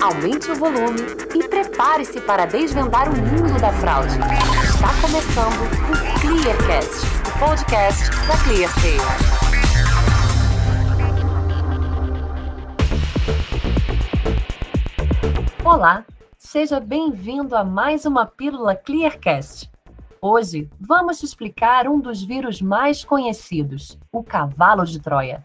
[0.00, 0.98] aumente o volume
[1.34, 4.16] e prepare-se para desvendar o mundo da fraude.
[4.64, 5.60] Está começando
[5.90, 8.96] o Clearcast, o podcast da ClearSale.
[15.62, 16.04] Olá,
[16.38, 19.70] seja bem-vindo a mais uma pílula Clearcast.
[20.22, 25.44] Hoje vamos te explicar um dos vírus mais conhecidos, o cavalo de Troia.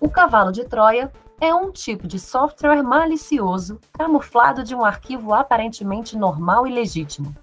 [0.00, 6.16] O cavalo de Troia é um tipo de software malicioso camuflado de um arquivo aparentemente
[6.16, 7.34] normal e legítimo.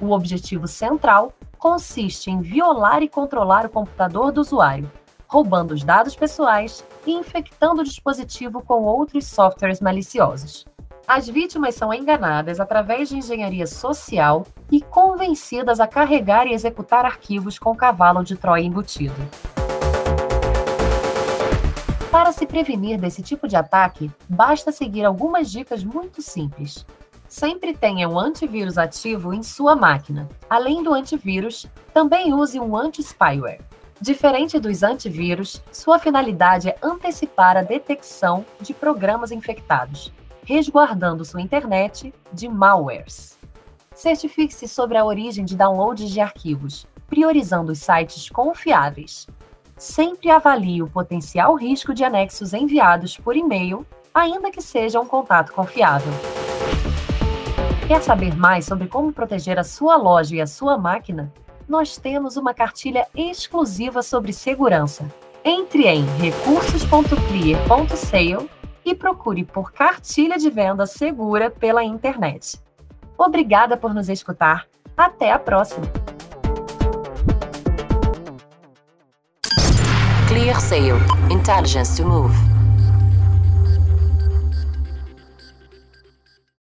[0.00, 4.90] O objetivo central consiste em violar e controlar o computador do usuário,
[5.28, 10.66] roubando os dados pessoais e infectando o dispositivo com outros softwares maliciosos.
[11.06, 17.58] As vítimas são enganadas através de engenharia social e convencidas a carregar e executar arquivos
[17.58, 19.14] com cavalo de Troia embutido.
[22.10, 26.86] Para se prevenir desse tipo de ataque, basta seguir algumas dicas muito simples.
[27.28, 30.26] Sempre tenha um antivírus ativo em sua máquina.
[30.48, 33.60] Além do antivírus, também use um anti-spyware.
[34.00, 40.10] Diferente dos antivírus, sua finalidade é antecipar a detecção de programas infectados,
[40.44, 43.38] resguardando sua internet de malwares.
[43.94, 49.26] Certifique-se sobre a origem de downloads de arquivos, priorizando os sites confiáveis
[49.78, 55.52] sempre avalie o potencial risco de anexos enviados por e-mail, ainda que seja um contato
[55.52, 56.12] confiável.
[57.86, 61.32] Quer saber mais sobre como proteger a sua loja e a sua máquina?
[61.66, 65.06] Nós temos uma cartilha exclusiva sobre segurança.
[65.44, 68.50] Entre em recursos.clear.sale
[68.84, 72.58] e procure por cartilha de venda segura pela internet.
[73.16, 74.66] Obrigada por nos escutar.
[74.96, 75.86] Até a próxima!
[80.28, 81.00] Clear Sale.
[81.30, 82.57] Intelligence to move.